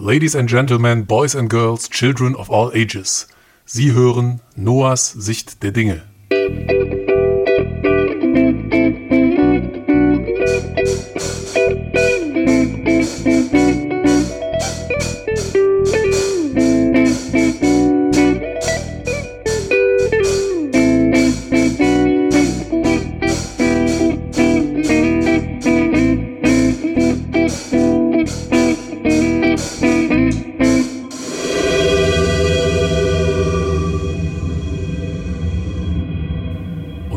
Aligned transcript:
Ladies 0.00 0.36
and 0.36 0.48
Gentlemen, 0.48 1.02
Boys 1.02 1.34
and 1.34 1.50
Girls, 1.50 1.88
Children 1.88 2.36
of 2.36 2.48
all 2.48 2.70
ages. 2.72 3.26
Sie 3.64 3.94
hören 3.94 4.40
Noahs 4.54 5.10
Sicht 5.10 5.64
der 5.64 5.72
Dinge. 5.72 6.04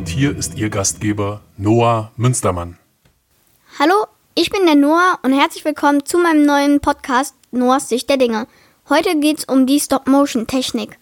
Und 0.02 0.10
hier 0.10 0.36
ist 0.36 0.58
Ihr 0.58 0.72
Gastgeber 0.72 1.42
Noah 1.58 2.12
Münstermann. 2.18 2.80
Hallo, 3.78 4.08
ich 4.34 4.50
bin 4.50 4.66
der 4.66 4.74
Noah 4.74 5.20
und 5.22 5.32
herzlich 5.32 5.64
willkommen 5.64 6.04
zu 6.08 6.18
meinem 6.18 6.44
neuen 6.44 6.80
Podcast 6.80 7.36
Noahs 7.52 7.88
Sicht 7.88 8.10
der 8.10 8.18
Dinge. 8.18 8.48
Heute 8.90 9.20
geht's 9.20 9.46
um 9.46 9.68
die 9.68 9.80
Stop-Motion-Technik. 9.80 10.98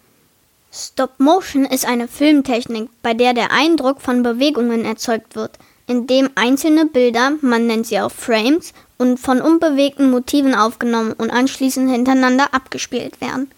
Stop-Motion 0.70 1.64
ist 1.64 1.88
eine 1.88 2.08
Filmtechnik, 2.08 2.90
bei 3.00 3.14
der 3.14 3.32
der 3.32 3.52
Eindruck 3.52 4.02
von 4.02 4.22
Bewegungen 4.22 4.84
erzeugt 4.84 5.34
wird, 5.34 5.58
indem 5.86 6.28
einzelne 6.34 6.84
Bilder, 6.84 7.38
man 7.40 7.66
nennt 7.66 7.86
sie 7.86 8.00
auch 8.00 8.12
Frames, 8.12 8.74
und 8.98 9.18
von 9.18 9.40
unbewegten 9.40 10.10
Motiven 10.10 10.54
aufgenommen 10.54 11.14
und 11.14 11.30
anschließend 11.30 11.90
hintereinander 11.90 12.52
abgespielt 12.52 13.18
werden. 13.22 13.50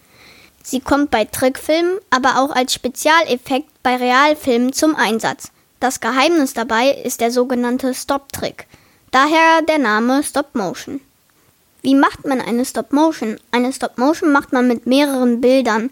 Sie 0.63 0.79
kommt 0.79 1.11
bei 1.11 1.25
Trickfilmen, 1.25 1.97
aber 2.11 2.39
auch 2.39 2.51
als 2.51 2.73
Spezialeffekt 2.73 3.67
bei 3.83 3.97
Realfilmen 3.97 4.73
zum 4.73 4.95
Einsatz. 4.95 5.51
Das 5.79 5.99
Geheimnis 5.99 6.53
dabei 6.53 6.89
ist 6.89 7.19
der 7.21 7.29
sogenannte 7.29 7.93
Stop-Trick. 7.93 8.65
Daher 9.11 9.61
der 9.67 9.77
Name 9.77 10.23
Stop-Motion. 10.23 11.01
Wie 11.81 11.93
macht 11.93 12.25
man 12.25 12.39
eine 12.39 12.63
Stop-Motion? 12.63 13.37
Eine 13.51 13.73
Stop-Motion 13.73 14.31
macht 14.31 14.53
man 14.53 14.67
mit 14.67 14.87
mehreren 14.87 15.41
Bildern. 15.41 15.91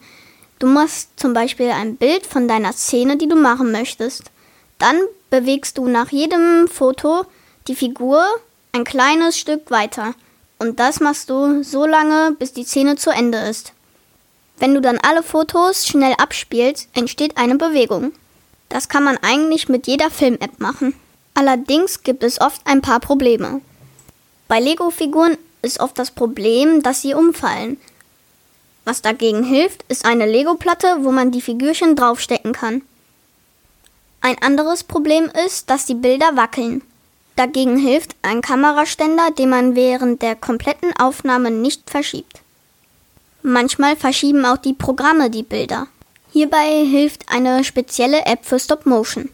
Du 0.60 0.68
machst 0.68 1.10
zum 1.18 1.34
Beispiel 1.34 1.70
ein 1.70 1.98
Bild 1.98 2.26
von 2.26 2.48
deiner 2.48 2.72
Szene, 2.72 3.18
die 3.18 3.28
du 3.28 3.36
machen 3.36 3.74
möchtest. 3.74 4.32
Dann 4.80 4.98
bewegst 5.30 5.78
du 5.78 5.88
nach 5.88 6.10
jedem 6.10 6.70
Foto 6.70 7.26
die 7.68 7.76
Figur 7.76 8.26
ein 8.72 8.86
kleines 8.86 9.38
Stück 9.38 9.70
weiter. 9.70 10.16
Und 10.58 10.80
das 10.80 11.02
machst 11.02 11.30
du 11.30 11.64
so 11.64 11.86
lange, 11.86 12.36
bis 12.40 12.54
die 12.54 12.64
Szene 12.64 12.96
zu 12.96 13.10
Ende 13.10 13.40
ist. 13.40 13.74
Wenn 14.62 14.76
du 14.76 14.80
dann 14.80 15.00
alle 15.00 15.24
Fotos 15.24 15.88
schnell 15.88 16.14
abspielst, 16.20 16.88
entsteht 16.94 17.36
eine 17.36 17.56
Bewegung. 17.56 18.14
Das 18.70 18.90
kann 18.90 19.04
man 19.04 19.18
eigentlich 19.18 19.70
mit 19.70 19.88
jeder 19.88 20.12
Film-App 20.12 20.60
machen. 20.60 20.94
Allerdings 21.34 22.04
gibt 22.04 22.22
es 22.22 22.40
oft 22.40 22.62
ein 22.66 22.80
paar 22.80 23.00
Probleme. 23.00 23.62
Bei 24.48 24.60
Lego-Figuren 24.60 25.36
ist 25.64 25.80
oft 25.80 25.98
das 25.98 26.12
Problem, 26.12 26.84
dass 26.84 27.02
sie 27.02 27.16
umfallen. 27.16 27.78
Was 28.86 29.02
dagegen 29.02 29.44
hilft, 29.44 29.84
ist 29.88 30.06
eine 30.06 30.28
Lego-Platte, 30.28 30.98
wo 31.00 31.12
man 31.12 31.32
die 31.32 31.42
Figürchen 31.42 31.96
draufstecken 31.96 32.54
kann. 32.54 32.84
Ein 34.22 34.38
anderes 34.44 34.84
Problem 34.84 35.28
ist, 35.44 35.72
dass 35.72 35.88
die 35.88 35.96
Bilder 35.96 36.36
wackeln. 36.36 36.84
Dagegen 37.36 37.78
hilft 37.78 38.16
ein 38.22 38.44
Kameraständer, 38.44 39.32
den 39.32 39.50
man 39.50 39.76
während 39.76 40.22
der 40.22 40.36
kompletten 40.36 40.96
Aufnahme 41.00 41.50
nicht 41.50 41.90
verschiebt. 41.90 42.42
Manchmal 43.44 43.96
verschieben 43.96 44.46
auch 44.46 44.58
die 44.58 44.74
Programme 44.74 45.30
die 45.30 45.44
Bilder. 45.44 45.88
Hierbei 46.32 46.86
hilft 46.86 47.30
eine 47.30 47.64
spezielle 47.64 48.26
App 48.26 48.46
für 48.46 48.60
Stop-Motion. 48.60 49.30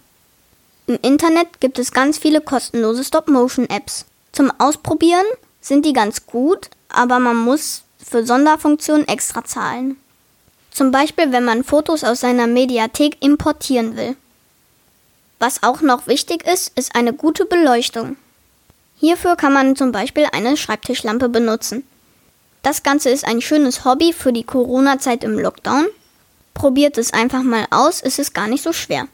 Im 0.87 0.97
Internet 1.01 1.59
gibt 1.59 1.77
es 1.77 1.91
ganz 1.91 2.17
viele 2.17 2.39
kostenlose 2.39 3.03
Stop-Motion-Apps. 3.03 4.05
Zum 4.31 4.51
Ausprobieren 4.57 5.25
sind 5.59 5.85
die 5.85 5.93
ganz 5.93 6.25
gut, 6.25 6.69
aber 6.89 7.19
man 7.19 7.35
muss 7.35 7.83
für 7.97 8.25
Sonderfunktionen 8.25 9.07
extra 9.07 9.43
zahlen. 9.43 9.97
Zum 10.71 10.91
Beispiel, 10.91 11.31
wenn 11.31 11.43
man 11.43 11.63
Fotos 11.63 12.03
aus 12.03 12.21
seiner 12.21 12.47
Mediathek 12.47 13.17
importieren 13.21 13.97
will. 13.97 14.15
Was 15.39 15.63
auch 15.63 15.81
noch 15.81 16.07
wichtig 16.07 16.47
ist, 16.47 16.71
ist 16.77 16.95
eine 16.95 17.13
gute 17.13 17.45
Beleuchtung. 17.45 18.15
Hierfür 18.99 19.35
kann 19.35 19.53
man 19.53 19.75
zum 19.75 19.91
Beispiel 19.91 20.27
eine 20.31 20.55
Schreibtischlampe 20.55 21.29
benutzen. 21.29 21.83
Das 22.67 22.83
Ganze 22.83 23.09
ist 23.11 23.25
ein 23.25 23.39
schönes 23.39 23.85
Hobby 23.85 24.11
für 24.11 24.33
die 24.33 24.43
Corona-Zeit 24.43 25.23
im 25.23 25.39
Lockdown. 25.39 25.85
Probiert 26.53 26.97
es 26.97 27.13
einfach 27.13 27.41
mal 27.41 27.65
aus, 27.71 28.01
ist 28.01 28.19
es 28.19 28.33
gar 28.33 28.49
nicht 28.49 28.61
so 28.61 28.73
schwer. 28.73 29.07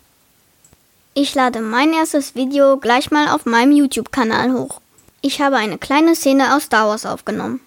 Ich 1.13 1.35
lade 1.35 1.59
mein 1.59 1.93
erstes 1.93 2.33
Video 2.33 2.77
gleich 2.77 3.11
mal 3.11 3.27
auf 3.27 3.45
meinem 3.45 3.73
YouTube-Kanal 3.73 4.53
hoch. 4.53 4.81
Ich 5.21 5.39
habe 5.39 5.57
eine 5.57 5.77
kleine 5.77 6.15
Szene 6.15 6.55
aus 6.55 6.63
Star 6.63 6.87
Wars 6.87 7.05
aufgenommen. 7.05 7.59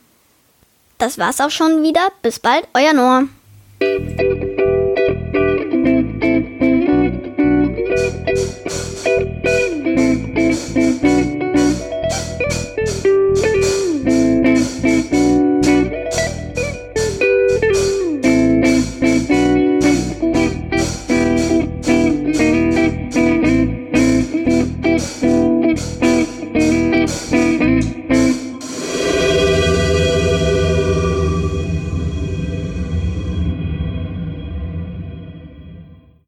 Das 0.99 1.19
war's 1.19 1.41
auch 1.41 1.51
schon 1.51 1.85
wieder. 1.85 2.09
Bis 2.21 2.41
bald, 2.41 2.67
euer 2.75 2.93
Noah. 2.93 3.29